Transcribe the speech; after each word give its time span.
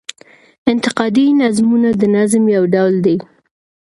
انتقادي 0.71 1.25
نظمونه 1.41 1.89
د 2.01 2.03
نظم 2.15 2.43
يو 2.55 2.63
ډول 2.73 2.93
دﺉ. 3.05 3.17